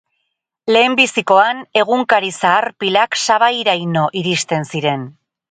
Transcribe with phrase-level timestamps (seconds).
[0.75, 5.07] Lehenbizikoan, egunkari zahar pilak sabairaino iristen ziren.